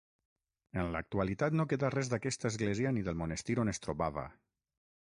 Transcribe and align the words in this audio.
En 0.83 0.87
l'actualitat 0.95 1.57
no 1.59 1.67
queda 1.75 1.91
res 1.97 2.11
d'aquesta 2.15 2.51
església 2.53 2.95
ni 2.97 3.07
del 3.11 3.21
monestir 3.25 3.61
on 3.67 3.75
es 3.77 3.87
trobava. 3.87 4.27